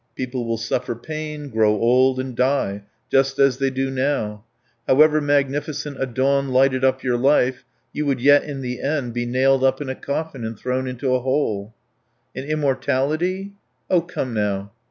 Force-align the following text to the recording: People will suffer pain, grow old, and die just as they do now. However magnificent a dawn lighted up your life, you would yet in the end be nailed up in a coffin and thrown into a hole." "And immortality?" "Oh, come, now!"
People 0.15 0.45
will 0.47 0.57
suffer 0.57 0.95
pain, 0.95 1.49
grow 1.49 1.73
old, 1.75 2.19
and 2.19 2.35
die 2.35 2.85
just 3.11 3.37
as 3.37 3.59
they 3.59 3.69
do 3.69 3.91
now. 3.91 4.43
However 4.87 5.21
magnificent 5.21 6.01
a 6.01 6.07
dawn 6.07 6.49
lighted 6.49 6.83
up 6.83 7.03
your 7.03 7.17
life, 7.17 7.63
you 7.93 8.07
would 8.07 8.19
yet 8.19 8.43
in 8.43 8.61
the 8.61 8.81
end 8.81 9.13
be 9.13 9.27
nailed 9.27 9.63
up 9.63 9.79
in 9.79 9.89
a 9.89 9.93
coffin 9.95 10.43
and 10.43 10.57
thrown 10.57 10.87
into 10.87 11.13
a 11.13 11.19
hole." 11.19 11.75
"And 12.35 12.49
immortality?" 12.49 13.53
"Oh, 13.91 14.01
come, 14.01 14.33
now!" 14.33 14.71